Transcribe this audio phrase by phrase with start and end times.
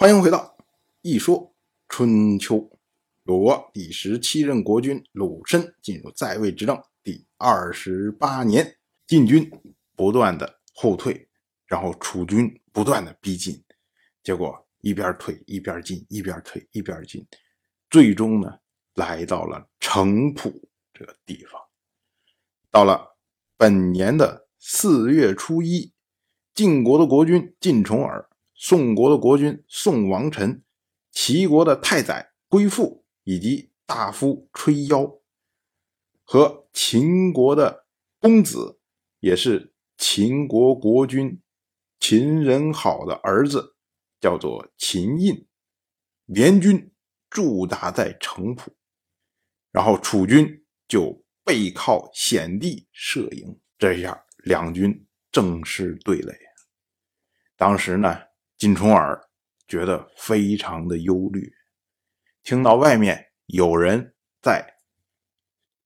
[0.00, 0.56] 欢迎回到
[1.02, 1.54] 《一说
[1.86, 2.56] 春秋》，
[3.24, 9.50] 鲁国第十七任国君鲁申进入在位执政第二十八年，晋军
[9.94, 11.28] 不断的后退，
[11.66, 13.62] 然后楚军不断的逼近，
[14.22, 17.22] 结果一边退一边进，一边退一边进，
[17.90, 18.58] 最终呢
[18.94, 20.50] 来到了城濮
[20.94, 21.60] 这个地方。
[22.70, 23.18] 到了
[23.58, 25.92] 本年的四月初一，
[26.54, 28.29] 晋国的国君晋重耳。
[28.62, 30.62] 宋国的国君宋王臣、
[31.10, 35.18] 齐国的太宰归父以及大夫吹腰，
[36.24, 37.86] 和秦国的
[38.18, 38.78] 公子，
[39.20, 41.40] 也是秦国国君
[42.00, 43.76] 秦仁好的儿子，
[44.20, 45.46] 叫做秦印，
[46.26, 46.92] 联军
[47.30, 48.74] 驻扎在城濮，
[49.72, 56.38] 然后楚军就背靠险地设营，这下两军正式对垒。
[57.56, 58.29] 当时呢。
[58.60, 59.26] 金重耳
[59.66, 61.54] 觉得非常的忧虑，
[62.42, 64.74] 听到外面有人在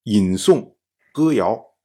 [0.03, 0.75] 吟诵
[1.13, 1.77] 歌谣，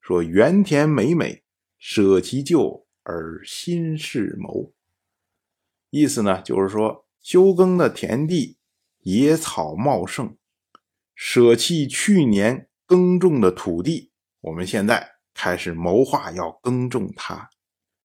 [0.00, 1.44] 说“原田美美，
[1.76, 4.72] 舍其旧而新事谋”，
[5.92, 8.56] 意思呢就是说休耕的田地
[9.00, 10.38] 野草茂盛，
[11.14, 17.50] 舍弃去年耕种的土地，我们现在开始谋划要耕种它。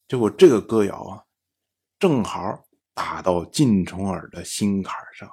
[0.09, 1.26] 结果这个歌谣啊。
[1.99, 5.29] 正好打到晋重耳的心坎上，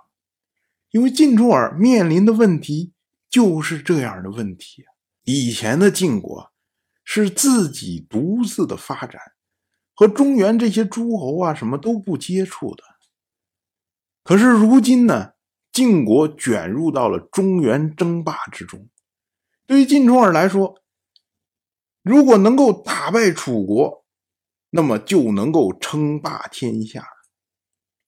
[0.91, 2.93] 因为晋重耳面临的问题
[3.29, 4.85] 就是这样的问题。
[5.25, 6.53] 以前的晋国
[7.05, 9.21] 是自己独自的发展，
[9.95, 12.85] 和中原这些诸侯啊什么都不接触的。
[14.23, 15.33] 可是如今呢，
[15.73, 18.89] 晋国卷入到了中原争霸之中。
[19.67, 20.83] 对于晋重耳来说，
[22.03, 24.04] 如果能够打败楚国，
[24.77, 27.07] 那么就能够称霸天下，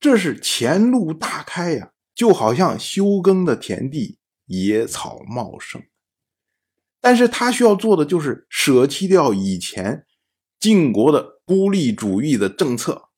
[0.00, 1.92] 这是前路大开呀！
[2.12, 5.80] 就好像休耕的田地，野草茂盛。
[7.00, 10.06] 但是他需要做的就是舍弃掉以前
[10.58, 13.10] 晋国的孤立主义的政策，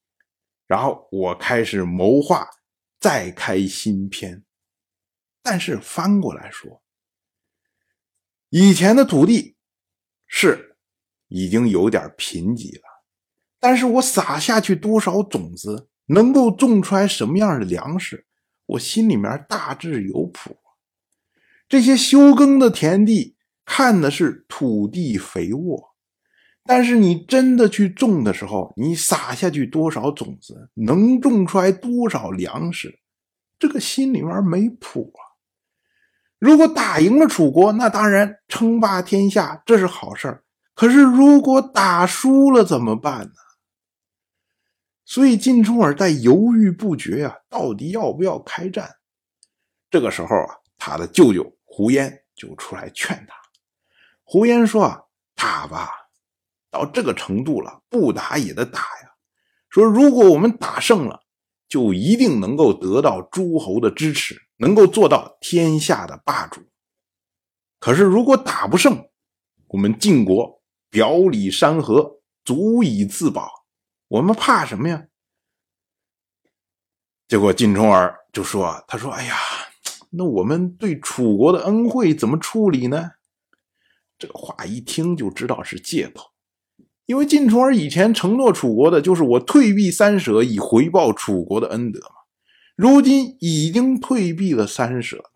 [0.66, 2.46] 然后我开始谋划
[3.00, 4.44] 再开新篇。
[5.42, 6.82] 但是翻过来说，
[8.50, 9.56] 以前的土地
[10.26, 10.76] 是
[11.28, 12.87] 已经有点贫瘠了。
[13.60, 18.26] 但是我撒下去多少种子，能够种出来什么样的粮食，
[18.66, 20.56] 我心里面大致有谱。
[21.68, 23.36] 这些休耕的田地
[23.66, 25.94] 看的是土地肥沃，
[26.64, 33.00] 但是你真的去种的时候，你撒下去多少种子，能种出来多少粮食，
[33.58, 35.20] 这个心里面没谱啊。
[36.38, 40.44] 如果打赢了楚国，那当然称霸天下，这是好事儿。
[40.74, 43.32] 可是如果打输了怎么办呢？
[45.10, 48.96] 所以晋重耳在犹豫不决呀，到底要不要开战？
[49.88, 53.34] 这个时候啊，他的舅舅胡延就出来劝他。
[54.22, 55.00] 胡延说：“啊，
[55.34, 55.88] 打吧，
[56.70, 59.14] 到这个程度了，不打也得打呀。
[59.70, 61.22] 说如果我们打胜了，
[61.70, 66.60] 就一定能够得到诸侯的支持，能够做到天下的霸主。
[67.80, 69.08] 可是如果打不胜，
[69.68, 73.50] 我们晋国表里山河，足以自保。”
[74.08, 75.06] 我们怕什么呀？
[77.28, 79.36] 结果晋重耳就说：“他说，哎呀，
[80.10, 83.10] 那我们对楚国的恩惠怎么处理呢？”
[84.18, 86.32] 这个话一听就知道是借口，
[87.04, 92.16] 因为晋重耳以前承诺楚国的就是我退避三舍以回报楚国的恩德嘛。
[92.74, 95.30] 如今已经退避了三舍了，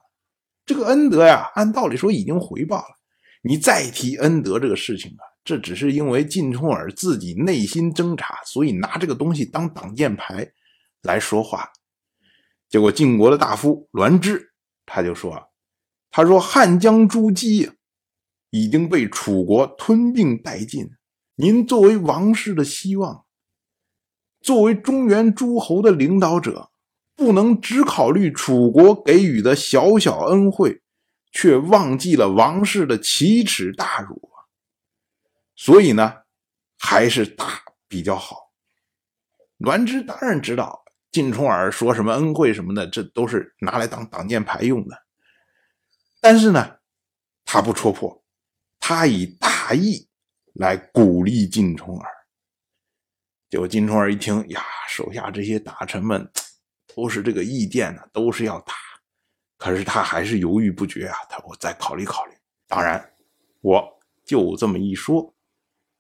[0.65, 2.99] 这个恩德呀，按道理说已经回报了，
[3.43, 5.32] 你再提恩德这个事情啊。
[5.45, 10.53] 这只是因为晋重耳自己内心挣扎，所以拿这个东西当挡箭牌
[11.03, 11.69] 来说话。
[12.69, 14.53] 结果晋国的大夫栾枝
[14.87, 15.51] 他就说
[16.13, 17.71] ：“他说汉江诸姬
[18.51, 20.89] 已经被楚国吞并殆尽，
[21.35, 23.25] 您作为王室的希望，
[24.41, 26.71] 作为中原诸侯的领导者，
[27.17, 30.83] 不能只考虑楚国给予的小小恩惠，
[31.33, 34.31] 却忘记了王室的奇耻大辱。”
[35.55, 36.23] 所以呢，
[36.79, 38.53] 还是打比较好。
[39.59, 40.83] 栾枝当然知道
[41.13, 44.97] 晋重耳说什么恩惠什么的，这都是拿来当挡箭牌用的。
[46.21, 46.79] 但是呢，
[47.45, 48.25] 他不戳破，
[48.81, 50.09] 他以大义
[50.55, 52.11] 来鼓励晋重耳。
[53.51, 56.29] 结果晋重耳一听，呀，手下这些大臣们
[56.95, 58.75] 都是这个意见呢，都是要打。
[59.59, 61.17] 可是他还是犹豫不决啊。
[61.29, 62.33] 他说：“我再考虑考虑。”
[62.67, 63.15] 当然，
[63.61, 65.33] 我就这么一说。